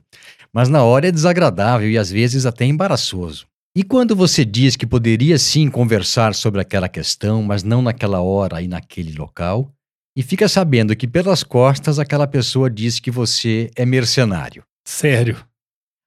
Mas 0.54 0.68
na 0.68 0.82
hora 0.82 1.08
é 1.08 1.12
desagradável 1.12 1.88
e 1.88 1.96
às 1.96 2.10
vezes 2.10 2.46
até 2.46 2.64
embaraçoso. 2.64 3.46
E 3.76 3.84
quando 3.84 4.16
você 4.16 4.44
diz 4.44 4.74
que 4.74 4.86
poderia 4.86 5.38
sim 5.38 5.70
conversar 5.70 6.34
sobre 6.34 6.60
aquela 6.60 6.88
questão, 6.88 7.42
mas 7.42 7.62
não 7.62 7.80
naquela 7.80 8.20
hora 8.20 8.60
e 8.60 8.66
naquele 8.66 9.16
local, 9.16 9.72
e 10.16 10.22
fica 10.22 10.48
sabendo 10.48 10.96
que 10.96 11.06
pelas 11.06 11.44
costas 11.44 11.98
aquela 11.98 12.26
pessoa 12.26 12.68
diz 12.68 12.98
que 12.98 13.12
você 13.12 13.70
é 13.76 13.86
mercenário. 13.86 14.64
Sério? 14.84 15.44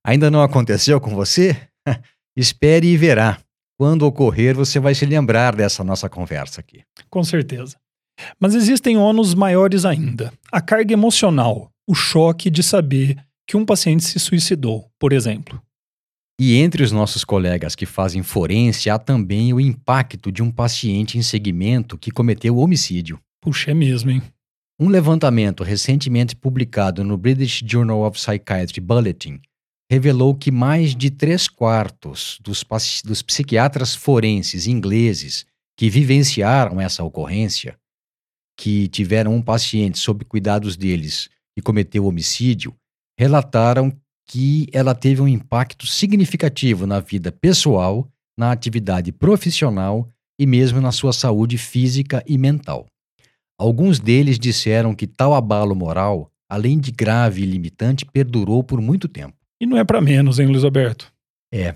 Ainda 0.05 0.29
não 0.29 0.41
aconteceu 0.41 0.99
com 0.99 1.15
você? 1.15 1.55
Espere 2.35 2.87
e 2.87 2.97
verá. 2.97 3.39
Quando 3.79 4.05
ocorrer, 4.05 4.55
você 4.55 4.79
vai 4.79 4.93
se 4.93 5.05
lembrar 5.05 5.55
dessa 5.55 5.83
nossa 5.83 6.09
conversa 6.09 6.59
aqui. 6.59 6.83
Com 7.09 7.23
certeza. 7.23 7.77
Mas 8.39 8.55
existem 8.55 8.97
ônus 8.97 9.33
maiores 9.33 9.85
ainda. 9.85 10.33
A 10.51 10.61
carga 10.61 10.93
emocional, 10.93 11.71
o 11.87 11.95
choque 11.95 12.49
de 12.49 12.61
saber 12.61 13.17
que 13.53 13.57
um 13.57 13.63
paciente 13.63 14.03
se 14.03 14.19
suicidou, 14.19 14.89
por 14.97 15.13
exemplo. 15.13 15.61
E 16.41 16.55
entre 16.55 16.81
os 16.81 16.91
nossos 16.91 17.23
colegas 17.23 17.75
que 17.75 17.85
fazem 17.85 18.23
forense, 18.23 18.89
há 18.89 18.97
também 18.97 19.53
o 19.53 19.59
impacto 19.59 20.31
de 20.31 20.41
um 20.41 20.49
paciente 20.49 21.19
em 21.19 21.21
segmento 21.21 21.95
que 21.95 22.09
cometeu 22.09 22.57
homicídio. 22.57 23.19
Puxa, 23.39 23.69
é 23.69 23.75
mesmo, 23.75 24.09
hein? 24.09 24.23
Um 24.79 24.89
levantamento 24.89 25.63
recentemente 25.63 26.35
publicado 26.35 27.03
no 27.03 27.15
British 27.15 27.61
Journal 27.63 28.01
of 28.01 28.19
Psychiatry 28.19 28.81
Bulletin 28.81 29.39
revelou 29.87 30.33
que 30.33 30.49
mais 30.49 30.95
de 30.95 31.11
três 31.11 31.47
quartos 31.47 32.39
dos, 32.41 32.65
dos 33.05 33.21
psiquiatras 33.21 33.93
forenses 33.93 34.65
ingleses 34.65 35.45
que 35.77 35.91
vivenciaram 35.91 36.81
essa 36.81 37.03
ocorrência, 37.03 37.77
que 38.59 38.87
tiveram 38.87 39.35
um 39.35 39.43
paciente 39.43 39.99
sob 39.99 40.25
cuidados 40.25 40.75
deles 40.75 41.29
e 41.55 41.61
cometeu 41.61 42.07
homicídio, 42.07 42.75
relataram 43.17 43.91
que 44.25 44.67
ela 44.71 44.95
teve 44.95 45.21
um 45.21 45.27
impacto 45.27 45.85
significativo 45.85 46.87
na 46.87 46.99
vida 46.99 47.31
pessoal, 47.31 48.07
na 48.37 48.51
atividade 48.51 49.11
profissional 49.11 50.09
e 50.39 50.45
mesmo 50.45 50.81
na 50.81 50.91
sua 50.91 51.13
saúde 51.13 51.57
física 51.57 52.23
e 52.27 52.37
mental. 52.37 52.87
Alguns 53.57 53.99
deles 53.99 54.39
disseram 54.39 54.95
que 54.95 55.05
tal 55.05 55.33
abalo 55.33 55.75
moral, 55.75 56.31
além 56.49 56.79
de 56.79 56.91
grave 56.91 57.43
e 57.43 57.45
limitante, 57.45 58.05
perdurou 58.05 58.63
por 58.63 58.81
muito 58.81 59.07
tempo. 59.07 59.35
E 59.61 59.65
não 59.65 59.77
é 59.77 59.83
para 59.83 60.01
menos, 60.01 60.39
hein, 60.39 60.47
Luiz 60.47 60.63
Alberto? 60.63 61.11
É. 61.53 61.75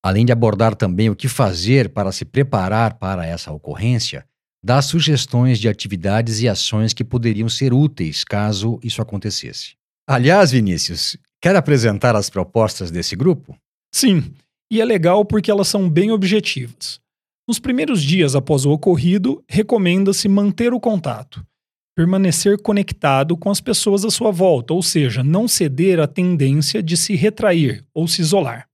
além 0.04 0.26
de 0.26 0.34
abordar 0.34 0.76
também 0.76 1.10
o 1.10 1.16
que 1.16 1.30
fazer 1.30 1.88
para 1.88 2.12
se 2.12 2.26
preparar 2.26 2.96
para 2.96 3.26
essa 3.26 3.50
ocorrência, 3.50 4.26
dá 4.62 4.82
sugestões 4.82 5.58
de 5.58 5.70
atividades 5.70 6.42
e 6.42 6.50
ações 6.50 6.92
que 6.92 7.06
poderiam 7.06 7.48
ser 7.48 7.74
úteis 7.74 8.26
caso 8.26 8.78
isso 8.84 9.02
acontecesse. 9.02 9.78
Aliás, 10.06 10.52
Vinícius, 10.52 11.16
quer 11.42 11.56
apresentar 11.56 12.14
as 12.14 12.30
propostas 12.30 12.92
desse 12.92 13.16
grupo? 13.16 13.58
Sim, 13.94 14.34
e 14.70 14.82
é 14.82 14.84
legal 14.84 15.24
porque 15.24 15.50
elas 15.50 15.70
são 15.70 15.90
bem 15.90 16.12
objetivas. 16.12 17.00
Nos 17.48 17.58
primeiros 17.58 18.04
dias 18.04 18.36
após 18.36 18.66
o 18.66 18.72
ocorrido, 18.72 19.42
recomenda-se 19.48 20.28
manter 20.28 20.74
o 20.74 20.80
contato 20.82 21.42
permanecer 21.96 22.62
conectado 22.62 23.38
com 23.38 23.50
as 23.50 23.62
pessoas 23.62 24.04
à 24.04 24.12
sua 24.12 24.30
volta, 24.30 24.74
ou 24.74 24.84
seja, 24.84 25.24
não 25.24 25.48
ceder 25.48 26.00
à 26.00 26.06
tendência 26.06 26.84
de 26.84 26.98
se 26.98 27.16
retrair 27.16 27.86
ou 27.94 28.06
se 28.06 28.22
isolar. 28.22 28.68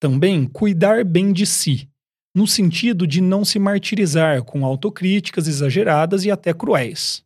Também 0.00 0.46
cuidar 0.46 1.04
bem 1.04 1.34
de 1.34 1.44
si, 1.44 1.86
no 2.34 2.46
sentido 2.46 3.06
de 3.06 3.20
não 3.20 3.44
se 3.44 3.58
martirizar 3.58 4.42
com 4.42 4.64
autocríticas 4.64 5.46
exageradas 5.46 6.24
e 6.24 6.30
até 6.30 6.54
cruéis. 6.54 7.22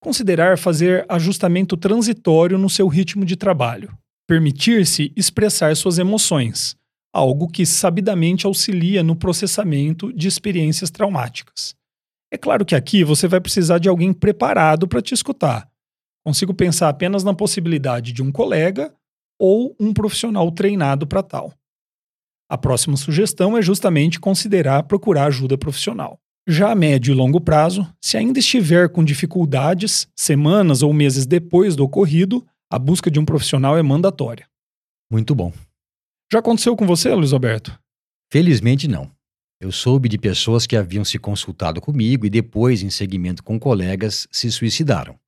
Considerar 0.00 0.56
fazer 0.56 1.04
ajustamento 1.08 1.76
transitório 1.76 2.56
no 2.56 2.70
seu 2.70 2.88
ritmo 2.88 3.24
de 3.24 3.36
trabalho. 3.36 3.96
Permitir-se 4.26 5.12
expressar 5.14 5.76
suas 5.76 5.98
emoções, 5.98 6.74
algo 7.12 7.48
que 7.48 7.66
sabidamente 7.66 8.46
auxilia 8.46 9.02
no 9.02 9.14
processamento 9.14 10.12
de 10.12 10.26
experiências 10.26 10.90
traumáticas 10.90 11.76
é 12.30 12.36
claro 12.36 12.64
que 12.64 12.74
aqui 12.74 13.04
você 13.04 13.28
vai 13.28 13.40
precisar 13.40 13.78
de 13.78 13.88
alguém 13.88 14.12
preparado 14.12 14.88
para 14.88 15.02
te 15.02 15.14
escutar. 15.14 15.68
Consigo 16.24 16.52
pensar 16.52 16.88
apenas 16.88 17.22
na 17.22 17.32
possibilidade 17.32 18.12
de 18.12 18.22
um 18.22 18.32
colega 18.32 18.92
ou 19.38 19.76
um 19.78 19.92
profissional 19.92 20.50
treinado 20.50 21.06
para 21.06 21.22
tal. 21.22 21.52
A 22.48 22.58
próxima 22.58 22.96
sugestão 22.96 23.56
é 23.56 23.62
justamente 23.62 24.20
considerar 24.20 24.82
procurar 24.84 25.26
ajuda 25.26 25.58
profissional. 25.58 26.18
Já 26.48 26.70
a 26.70 26.74
médio 26.76 27.12
e 27.12 27.14
longo 27.14 27.40
prazo, 27.40 27.86
se 28.00 28.16
ainda 28.16 28.38
estiver 28.38 28.88
com 28.88 29.04
dificuldades, 29.04 30.08
semanas 30.14 30.82
ou 30.82 30.92
meses 30.92 31.26
depois 31.26 31.74
do 31.74 31.84
ocorrido, 31.84 32.46
a 32.70 32.78
busca 32.78 33.10
de 33.10 33.18
um 33.18 33.24
profissional 33.24 33.76
é 33.76 33.82
mandatória. 33.82 34.48
Muito 35.10 35.34
bom. 35.34 35.52
Já 36.32 36.38
aconteceu 36.38 36.76
com 36.76 36.86
você, 36.86 37.12
Luiz 37.14 37.32
Alberto? 37.32 37.76
Felizmente 38.32 38.88
não. 38.88 39.15
Eu 39.58 39.72
soube 39.72 40.08
de 40.08 40.18
pessoas 40.18 40.66
que 40.66 40.76
haviam 40.76 41.04
se 41.04 41.18
consultado 41.18 41.80
comigo 41.80 42.26
e 42.26 42.30
depois, 42.30 42.82
em 42.82 42.90
seguimento 42.90 43.42
com 43.42 43.58
colegas, 43.58 44.28
se 44.30 44.52
suicidaram. 44.52 45.18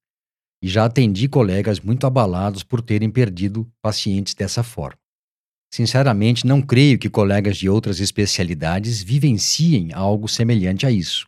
E 0.63 0.69
já 0.69 0.85
atendi 0.85 1.29
colegas 1.29 1.81
muito 1.81 2.07
abalados 2.07 2.63
por 2.63 2.83
terem 2.83 3.11
perdido 3.11 3.71
pacientes 3.81 4.35
dessa 4.35 4.63
forma. 4.63 4.99
Sinceramente, 5.73 6.47
não 6.47 6.61
creio 6.61 6.99
que 6.99 7.11
colegas 7.11 7.57
de 7.57 7.69
outras 7.69 8.01
especialidades 8.01 9.03
vivenciem 9.03 9.93
algo 9.93 10.29
semelhante 10.29 10.87
a 10.87 10.91
isso. 10.91 11.27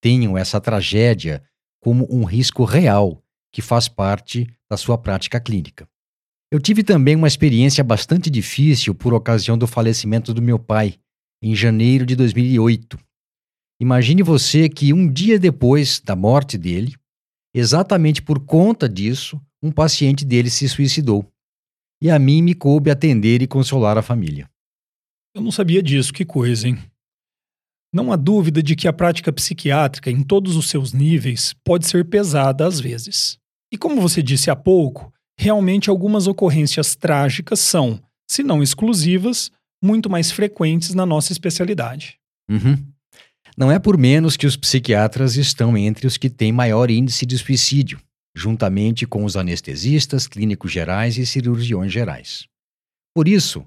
tenham 0.00 0.38
essa 0.38 0.60
tragédia 0.60 1.42
como 1.80 2.06
um 2.10 2.24
risco 2.24 2.64
real 2.64 3.22
que 3.52 3.60
faz 3.60 3.88
parte 3.88 4.46
da 4.70 4.76
sua 4.76 4.96
prática 4.96 5.40
clínica. 5.40 5.88
Eu 6.50 6.60
tive 6.60 6.82
também 6.82 7.16
uma 7.16 7.26
experiência 7.26 7.82
bastante 7.82 8.30
difícil 8.30 8.94
por 8.94 9.12
ocasião 9.12 9.58
do 9.58 9.66
falecimento 9.66 10.32
do 10.32 10.40
meu 10.40 10.58
pai, 10.58 10.98
em 11.42 11.54
janeiro 11.54 12.04
de 12.04 12.16
2008. 12.16 12.98
Imagine 13.80 14.22
você 14.22 14.68
que 14.68 14.92
um 14.92 15.10
dia 15.10 15.38
depois 15.38 16.00
da 16.00 16.16
morte 16.16 16.58
dele, 16.58 16.94
exatamente 17.54 18.20
por 18.20 18.40
conta 18.40 18.88
disso, 18.88 19.40
um 19.62 19.70
paciente 19.70 20.24
dele 20.24 20.50
se 20.50 20.68
suicidou. 20.68 21.24
E 22.02 22.10
a 22.10 22.18
mim 22.18 22.42
me 22.42 22.54
coube 22.54 22.90
atender 22.90 23.42
e 23.42 23.46
consolar 23.46 23.96
a 23.98 24.02
família. 24.02 24.48
Eu 25.34 25.42
não 25.42 25.50
sabia 25.50 25.82
disso, 25.82 26.12
que 26.12 26.24
coisa, 26.24 26.68
hein? 26.68 26.78
Não 27.92 28.12
há 28.12 28.16
dúvida 28.16 28.62
de 28.62 28.76
que 28.76 28.86
a 28.86 28.92
prática 28.92 29.32
psiquiátrica, 29.32 30.10
em 30.10 30.22
todos 30.22 30.56
os 30.56 30.68
seus 30.68 30.92
níveis, 30.92 31.54
pode 31.64 31.86
ser 31.86 32.04
pesada 32.04 32.66
às 32.66 32.78
vezes. 32.78 33.38
E 33.72 33.78
como 33.78 34.00
você 34.00 34.22
disse 34.22 34.50
há 34.50 34.56
pouco, 34.56 35.12
realmente 35.38 35.88
algumas 35.88 36.26
ocorrências 36.26 36.94
trágicas 36.94 37.60
são, 37.60 38.00
se 38.30 38.42
não 38.42 38.62
exclusivas, 38.62 39.50
muito 39.82 40.10
mais 40.10 40.30
frequentes 40.30 40.94
na 40.94 41.06
nossa 41.06 41.32
especialidade. 41.32 42.18
Uhum. 42.50 42.76
Não 43.56 43.72
é 43.72 43.78
por 43.78 43.98
menos 43.98 44.36
que 44.36 44.46
os 44.46 44.56
psiquiatras 44.56 45.36
estão 45.36 45.76
entre 45.76 46.06
os 46.06 46.16
que 46.16 46.30
têm 46.30 46.52
maior 46.52 46.90
índice 46.90 47.26
de 47.26 47.36
suicídio, 47.36 48.00
juntamente 48.34 49.06
com 49.06 49.24
os 49.24 49.36
anestesistas, 49.36 50.26
clínicos 50.26 50.70
gerais 50.70 51.18
e 51.18 51.26
cirurgiões 51.26 51.92
gerais. 51.92 52.46
Por 53.14 53.26
isso, 53.26 53.64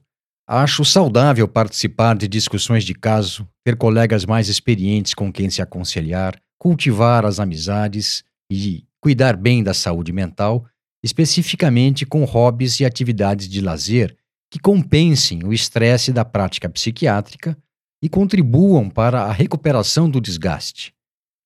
acho 0.48 0.86
saudável 0.86 1.48
participar 1.48 2.16
de 2.16 2.28
discussões 2.28 2.84
de 2.84 2.94
caso, 2.94 3.48
ter 3.66 3.76
colegas 3.76 4.26
mais 4.26 4.48
experientes 4.48 5.14
com 5.14 5.32
quem 5.32 5.50
se 5.50 5.62
aconselhar, 5.62 6.42
cultivar 6.58 7.26
as 7.26 7.40
amizades 7.40 8.24
e 8.50 8.86
cuidar 9.02 9.36
bem 9.36 9.64
da 9.64 9.74
saúde 9.74 10.14
mental, 10.14 10.66
especificamente 11.04 12.06
com 12.06 12.24
hobbies 12.24 12.80
e 12.80 12.86
atividades 12.86 13.50
de 13.50 13.60
lazer 13.60 14.16
que 14.52 14.60
compensem 14.60 15.46
o 15.46 15.54
estresse 15.54 16.12
da 16.12 16.26
prática 16.26 16.70
psiquiátrica 16.70 17.58
e 18.04 18.10
contribuam 18.10 18.90
para 18.90 19.24
a 19.24 19.32
recuperação 19.32 20.10
do 20.10 20.20
desgaste, 20.20 20.94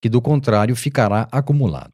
que 0.02 0.08
do 0.08 0.20
contrário 0.20 0.74
ficará 0.74 1.28
acumulado. 1.30 1.92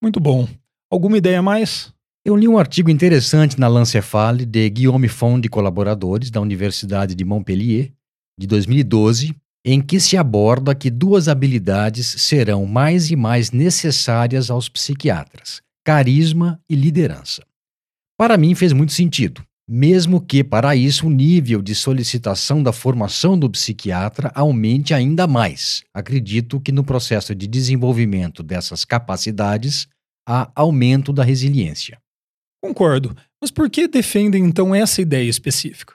Muito 0.00 0.20
bom. 0.20 0.46
Alguma 0.88 1.18
ideia 1.18 1.42
mais? 1.42 1.92
Eu 2.24 2.36
li 2.36 2.46
um 2.46 2.56
artigo 2.56 2.88
interessante 2.88 3.58
na 3.58 3.66
Lancefale 3.66 4.46
de 4.46 4.70
Guillaume 4.70 5.08
Fond 5.08 5.44
e 5.44 5.50
colaboradores 5.50 6.30
da 6.30 6.40
Universidade 6.40 7.14
de 7.14 7.24
Montpellier, 7.24 7.92
de 8.38 8.46
2012, 8.46 9.34
em 9.64 9.80
que 9.80 9.98
se 9.98 10.16
aborda 10.16 10.74
que 10.74 10.90
duas 10.90 11.26
habilidades 11.26 12.06
serão 12.06 12.64
mais 12.64 13.10
e 13.10 13.16
mais 13.16 13.50
necessárias 13.50 14.50
aos 14.50 14.68
psiquiatras: 14.68 15.60
carisma 15.84 16.60
e 16.68 16.76
liderança. 16.76 17.42
Para 18.16 18.36
mim 18.36 18.54
fez 18.54 18.72
muito 18.72 18.92
sentido, 18.92 19.44
mesmo 19.68 20.20
que 20.20 20.44
para 20.44 20.76
isso 20.76 21.06
o 21.06 21.10
nível 21.10 21.62
de 21.62 21.74
solicitação 21.74 22.62
da 22.62 22.72
formação 22.72 23.38
do 23.38 23.48
psiquiatra 23.48 24.30
aumente 24.34 24.92
ainda 24.92 25.26
mais. 25.26 25.82
Acredito 25.92 26.60
que 26.60 26.70
no 26.70 26.84
processo 26.84 27.34
de 27.34 27.46
desenvolvimento 27.46 28.42
dessas 28.42 28.84
capacidades 28.84 29.88
há 30.28 30.50
aumento 30.54 31.12
da 31.12 31.24
resiliência. 31.24 31.98
Concordo, 32.62 33.16
mas 33.40 33.50
por 33.50 33.68
que 33.70 33.88
defendem 33.88 34.44
então 34.44 34.74
essa 34.74 35.00
ideia 35.00 35.28
específica? 35.28 35.94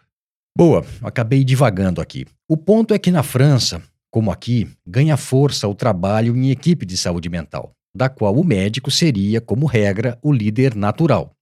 Boa, 0.57 0.85
acabei 1.01 1.43
divagando 1.43 2.01
aqui. 2.01 2.25
O 2.47 2.57
ponto 2.57 2.93
é 2.93 2.99
que 2.99 3.11
na 3.11 3.23
França, 3.23 3.81
como 4.11 4.31
aqui, 4.31 4.67
ganha 4.85 5.15
força 5.15 5.67
o 5.67 5.75
trabalho 5.75 6.35
em 6.35 6.49
equipe 6.49 6.85
de 6.85 6.97
saúde 6.97 7.29
mental, 7.29 7.71
da 7.95 8.09
qual 8.09 8.35
o 8.35 8.43
médico 8.43 8.91
seria, 8.91 9.39
como 9.39 9.65
regra, 9.65 10.17
o 10.21 10.31
líder 10.31 10.75
natural 10.75 11.35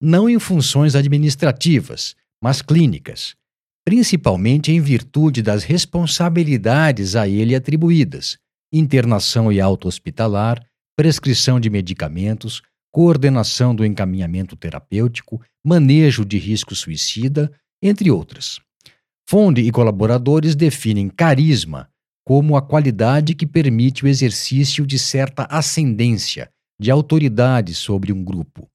não 0.00 0.28
em 0.28 0.38
funções 0.38 0.94
administrativas, 0.94 2.14
mas 2.42 2.62
clínicas, 2.62 3.34
principalmente 3.84 4.70
em 4.70 4.80
virtude 4.80 5.42
das 5.42 5.64
responsabilidades 5.64 7.16
a 7.16 7.26
ele 7.26 7.54
atribuídas: 7.54 8.38
internação 8.72 9.50
e 9.50 9.60
auto-hospitalar, 9.60 10.64
prescrição 10.96 11.58
de 11.58 11.68
medicamentos, 11.68 12.62
coordenação 12.92 13.74
do 13.74 13.84
encaminhamento 13.84 14.56
terapêutico, 14.56 15.40
manejo 15.64 16.24
de 16.24 16.38
risco 16.38 16.74
suicida, 16.74 17.50
entre 17.82 18.10
outras. 18.10 18.60
Fonde 19.28 19.60
e 19.60 19.70
colaboradores 19.70 20.54
definem 20.54 21.08
carisma 21.08 21.88
como 22.24 22.56
a 22.56 22.62
qualidade 22.62 23.34
que 23.34 23.46
permite 23.46 24.04
o 24.04 24.08
exercício 24.08 24.86
de 24.86 24.98
certa 24.98 25.44
ascendência, 25.44 26.50
de 26.78 26.90
autoridade 26.90 27.74
sobre 27.74 28.12
um 28.12 28.22
grupo 28.22 28.68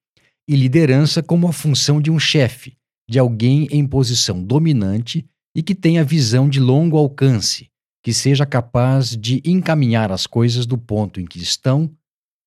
e 0.47 0.56
liderança 0.56 1.23
como 1.23 1.47
a 1.47 1.53
função 1.53 2.01
de 2.01 2.12
um 2.12 2.19
chefe, 2.19 2.77
de 3.10 3.19
alguém 3.19 3.67
em 3.71 3.86
posição 3.86 4.43
dominante 4.43 5.25
e 5.56 5.62
que 5.62 5.75
tenha 5.75 6.03
visão 6.03 6.49
de 6.49 6.60
longo 6.60 6.97
alcance, 6.97 7.69
que 8.03 8.13
seja 8.13 8.45
capaz 8.45 9.15
de 9.15 9.41
encaminhar 9.45 10.12
as 10.12 10.27
coisas 10.27 10.65
do 10.65 10.77
ponto 10.77 11.19
em 11.19 11.25
que 11.25 11.39
estão 11.41 11.89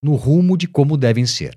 no 0.03 0.15
rumo 0.15 0.57
de 0.57 0.67
como 0.67 0.97
devem 0.97 1.27
ser. 1.27 1.57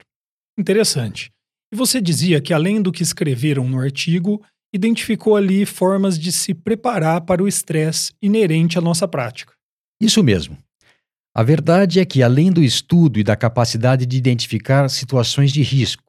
Interessante. 0.57 1.31
E 1.71 1.75
você 1.75 2.01
dizia 2.01 2.41
que, 2.41 2.53
além 2.53 2.81
do 2.81 2.91
que 2.91 3.03
escreveram 3.03 3.67
no 3.67 3.79
artigo, 3.79 4.41
identificou 4.73 5.35
ali 5.35 5.65
formas 5.65 6.17
de 6.17 6.31
se 6.31 6.53
preparar 6.53 7.21
para 7.21 7.43
o 7.43 7.47
estresse 7.47 8.13
inerente 8.21 8.77
à 8.77 8.81
nossa 8.81 9.07
prática. 9.07 9.53
Isso 10.01 10.23
mesmo. 10.23 10.57
A 11.35 11.43
verdade 11.43 11.99
é 11.99 12.05
que, 12.05 12.23
além 12.23 12.51
do 12.51 12.63
estudo 12.63 13.19
e 13.19 13.23
da 13.23 13.35
capacidade 13.35 14.05
de 14.05 14.17
identificar 14.17 14.89
situações 14.89 15.51
de 15.51 15.61
risco, 15.61 16.08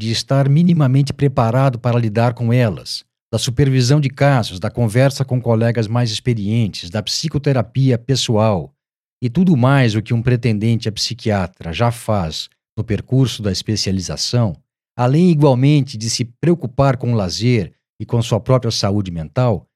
de 0.00 0.10
estar 0.10 0.48
minimamente 0.48 1.12
preparado 1.12 1.78
para 1.78 1.98
lidar 1.98 2.32
com 2.32 2.50
elas, 2.50 3.04
da 3.30 3.38
supervisão 3.38 4.00
de 4.00 4.08
casos, 4.08 4.58
da 4.58 4.70
conversa 4.70 5.26
com 5.26 5.38
colegas 5.38 5.86
mais 5.86 6.10
experientes, 6.10 6.88
da 6.88 7.02
psicoterapia 7.02 7.98
pessoal 7.98 8.74
e 9.22 9.28
tudo 9.28 9.54
mais 9.58 9.94
o 9.94 10.00
que 10.00 10.14
um 10.14 10.22
pretendente 10.22 10.88
a 10.88 10.92
psiquiatra 10.92 11.70
já 11.70 11.90
faz 11.90 12.48
no 12.78 12.82
percurso 12.82 13.42
da 13.42 13.52
especialização, 13.52 14.56
além 14.96 15.30
igualmente 15.30 15.98
de 15.98 16.08
se 16.08 16.24
preocupar 16.24 16.96
com 16.96 17.12
o 17.12 17.16
lazer 17.16 17.74
e 18.00 18.06
com 18.06 18.22
sua 18.22 18.40
própria 18.40 18.70
saúde 18.70 19.10
mental, 19.10 19.66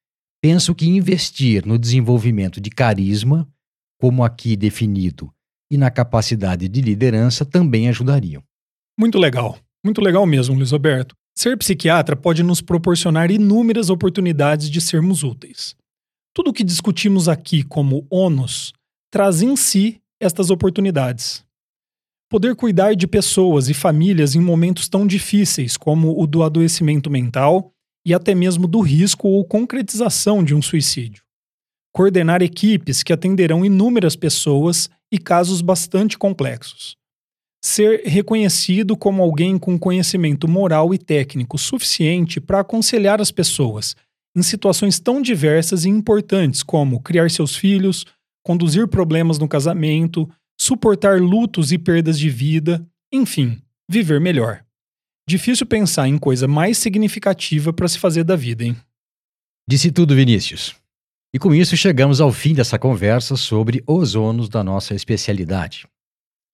penso 0.42 0.74
que 0.74 0.88
investir 0.88 1.66
no 1.66 1.78
desenvolvimento 1.78 2.62
de 2.62 2.70
carisma, 2.70 3.46
como 4.00 4.24
aqui 4.24 4.56
definido, 4.56 5.30
e 5.70 5.76
na 5.76 5.90
capacidade 5.90 6.66
de 6.66 6.80
liderança 6.80 7.44
também 7.44 7.90
ajudariam. 7.90 8.42
Muito 8.98 9.18
legal. 9.18 9.58
Muito 9.84 10.00
legal 10.00 10.24
mesmo, 10.24 10.54
Luiz 10.54 10.70
Roberto. 10.70 11.14
Ser 11.36 11.58
psiquiatra 11.58 12.16
pode 12.16 12.42
nos 12.42 12.62
proporcionar 12.62 13.30
inúmeras 13.30 13.90
oportunidades 13.90 14.70
de 14.70 14.80
sermos 14.80 15.22
úteis. 15.22 15.76
Tudo 16.32 16.50
o 16.50 16.52
que 16.54 16.64
discutimos 16.64 17.28
aqui 17.28 17.62
como 17.62 18.06
ônus 18.08 18.72
traz 19.12 19.42
em 19.42 19.54
si 19.56 20.00
estas 20.18 20.48
oportunidades. 20.48 21.44
Poder 22.30 22.56
cuidar 22.56 22.94
de 22.94 23.06
pessoas 23.06 23.68
e 23.68 23.74
famílias 23.74 24.34
em 24.34 24.40
momentos 24.40 24.88
tão 24.88 25.06
difíceis 25.06 25.76
como 25.76 26.18
o 26.18 26.26
do 26.26 26.42
adoecimento 26.42 27.10
mental 27.10 27.70
e 28.06 28.14
até 28.14 28.34
mesmo 28.34 28.66
do 28.66 28.80
risco 28.80 29.28
ou 29.28 29.44
concretização 29.44 30.42
de 30.42 30.54
um 30.54 30.62
suicídio. 30.62 31.22
Coordenar 31.92 32.42
equipes 32.42 33.02
que 33.02 33.12
atenderão 33.12 33.64
inúmeras 33.64 34.16
pessoas 34.16 34.88
e 35.12 35.18
casos 35.18 35.60
bastante 35.60 36.16
complexos 36.16 36.96
ser 37.64 38.02
reconhecido 38.04 38.94
como 38.94 39.22
alguém 39.22 39.58
com 39.58 39.78
conhecimento 39.78 40.46
moral 40.46 40.92
e 40.92 40.98
técnico 40.98 41.56
suficiente 41.56 42.38
para 42.38 42.60
aconselhar 42.60 43.22
as 43.22 43.30
pessoas 43.30 43.96
em 44.36 44.42
situações 44.42 45.00
tão 45.00 45.22
diversas 45.22 45.86
e 45.86 45.88
importantes 45.88 46.62
como 46.62 47.00
criar 47.00 47.30
seus 47.30 47.56
filhos, 47.56 48.04
conduzir 48.44 48.86
problemas 48.86 49.38
no 49.38 49.48
casamento, 49.48 50.28
suportar 50.60 51.20
lutos 51.20 51.72
e 51.72 51.78
perdas 51.78 52.18
de 52.18 52.28
vida, 52.28 52.86
enfim, 53.10 53.62
viver 53.88 54.20
melhor. 54.20 54.62
Difícil 55.26 55.64
pensar 55.64 56.06
em 56.06 56.18
coisa 56.18 56.46
mais 56.46 56.76
significativa 56.76 57.72
para 57.72 57.88
se 57.88 57.98
fazer 57.98 58.24
da 58.24 58.36
vida, 58.36 58.64
hein? 58.64 58.76
Disse 59.66 59.90
tudo, 59.90 60.14
Vinícius. 60.14 60.74
E 61.32 61.38
com 61.38 61.54
isso 61.54 61.78
chegamos 61.78 62.20
ao 62.20 62.30
fim 62.30 62.52
dessa 62.52 62.78
conversa 62.78 63.36
sobre 63.36 63.82
os 63.86 64.14
ônus 64.14 64.50
da 64.50 64.62
nossa 64.62 64.94
especialidade. 64.94 65.86